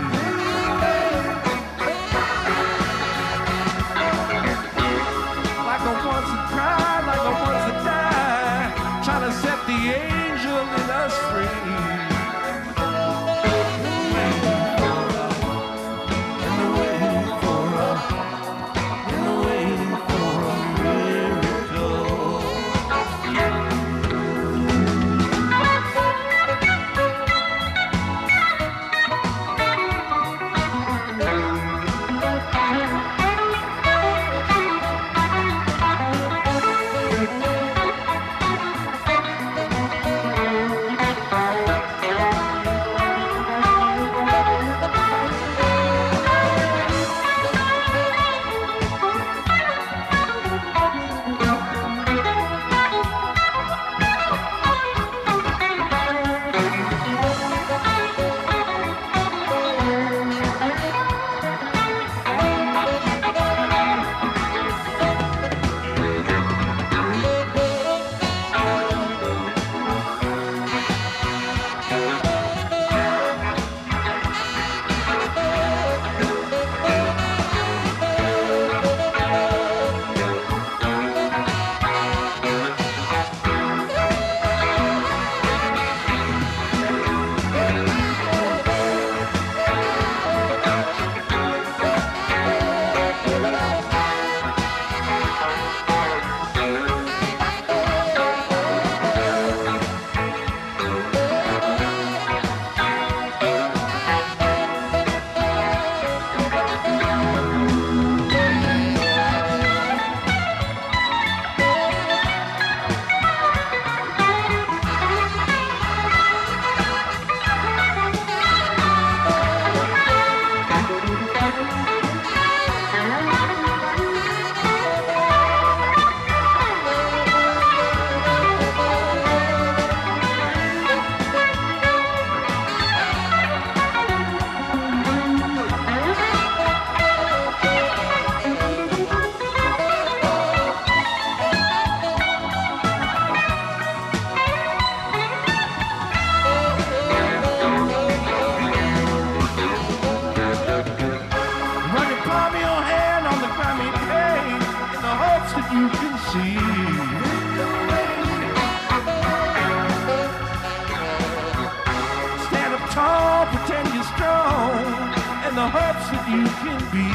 You 166.31 166.45
can 166.61 166.79
be. 166.93 167.07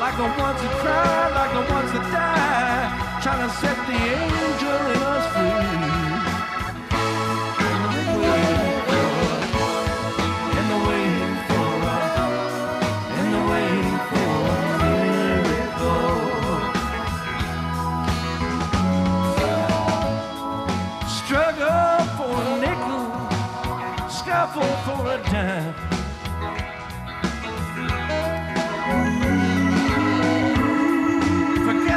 Like 0.00 0.16
the 0.16 0.28
ones 0.42 0.60
that 0.62 0.74
cry, 0.80 1.30
like 1.38 1.52
the 1.58 1.64
ones 1.74 1.92
that 1.92 2.06
die, 2.16 3.20
trying 3.22 3.42
to 3.46 3.50
set 3.60 3.76
the 3.86 3.98
angel 4.22 4.75
Forget 25.16 25.64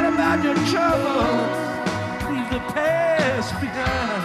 about 0.06 0.42
your 0.42 0.54
trouble, 0.70 1.36
leave 2.32 2.48
the 2.50 2.60
past 2.72 3.52
behind. 3.60 4.22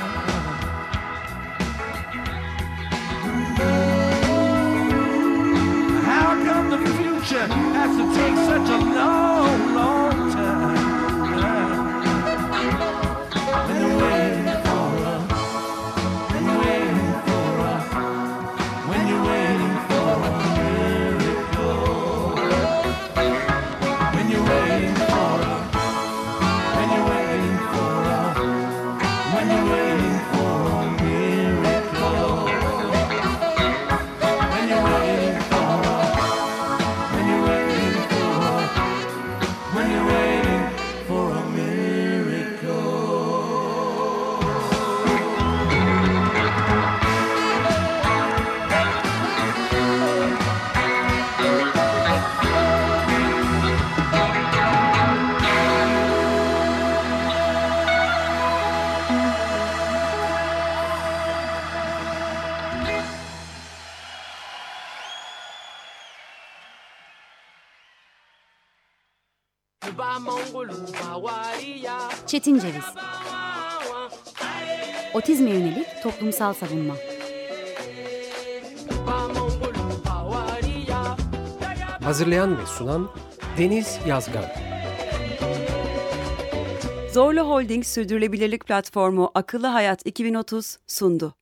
How 6.06 6.30
come 6.46 6.70
the 6.70 6.78
future 6.78 7.48
has 7.76 7.92
to 7.98 8.04
take 8.16 8.38
such 8.48 8.70
a 8.70 8.78
Çetin 72.36 72.60
Ceviz 72.60 72.84
Otizme 75.14 75.50
yönelik 75.50 75.88
toplumsal 76.04 76.54
savunma 76.54 76.96
Hazırlayan 82.04 82.58
ve 82.58 82.66
sunan 82.66 83.10
Deniz 83.58 84.00
Yazgan. 84.08 84.46
Zorlu 87.14 87.42
Holding 87.42 87.86
Sürdürülebilirlik 87.86 88.66
Platformu 88.66 89.32
Akıllı 89.34 89.68
Hayat 89.68 90.06
2030 90.06 90.78
sundu. 90.88 91.36